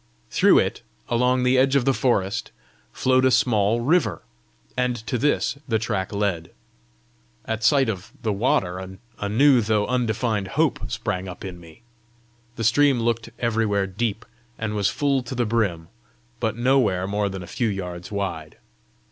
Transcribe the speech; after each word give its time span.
Through 0.31 0.57
it, 0.57 0.81
along 1.09 1.43
the 1.43 1.59
edge 1.59 1.75
of 1.75 1.85
the 1.85 1.93
forest, 1.93 2.49
flowed 2.91 3.23
a 3.23 3.29
small 3.29 3.81
river, 3.81 4.23
and 4.75 4.95
to 5.05 5.15
this 5.19 5.59
the 5.67 5.77
track 5.77 6.11
led. 6.11 6.49
At 7.45 7.63
sight 7.63 7.87
of 7.87 8.11
the 8.23 8.33
water 8.33 8.97
a 9.19 9.29
new 9.29 9.61
though 9.61 9.85
undefined 9.85 10.47
hope 10.57 10.89
sprang 10.89 11.27
up 11.27 11.45
in 11.45 11.59
me. 11.59 11.83
The 12.55 12.63
stream 12.63 12.99
looked 12.99 13.29
everywhere 13.37 13.85
deep, 13.85 14.25
and 14.57 14.73
was 14.73 14.87
full 14.89 15.21
to 15.21 15.35
the 15.35 15.45
brim, 15.45 15.87
but 16.39 16.57
nowhere 16.57 17.05
more 17.05 17.29
than 17.29 17.43
a 17.43 17.45
few 17.45 17.67
yards 17.69 18.11
wide. 18.11 18.57